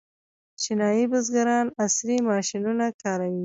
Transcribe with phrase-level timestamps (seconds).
[0.61, 3.39] چینايي بزګران عصري ماشینونه کاروي.